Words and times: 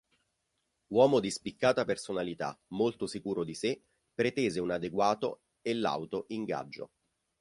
Uomo 0.93 1.19
di 1.19 1.29
spiccata 1.29 1.85
personalità, 1.85 2.59
molto 2.69 3.05
sicuro 3.05 3.43
di 3.43 3.53
sé, 3.53 3.83
pretese 4.15 4.59
un 4.59 4.71
adeguato 4.71 5.43
e 5.61 5.75
lauto 5.75 6.25
ingaggio. 6.29 6.89